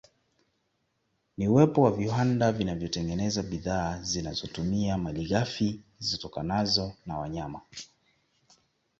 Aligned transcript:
Ni 1.37 1.47
uwepo 1.47 1.81
wa 1.81 1.91
viwanda 1.91 2.51
vinavyotengeneza 2.51 3.43
bidhaa 3.43 3.99
zinazotumia 4.01 4.97
malighafi 4.97 5.81
zitokanazo 5.99 6.93
na 7.05 7.17
wayama 7.17 7.61